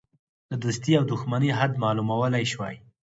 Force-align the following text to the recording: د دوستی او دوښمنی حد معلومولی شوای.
د 0.51 0.53
دوستی 0.63 0.93
او 0.99 1.03
دوښمنی 1.11 1.49
حد 1.59 1.71
معلومولی 1.83 2.43
شوای. 2.51 2.75